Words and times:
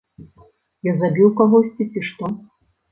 Я 0.89 0.93
забіў 1.03 1.29
кагосьці, 1.43 1.91
ці 1.93 2.07
што? 2.11 2.35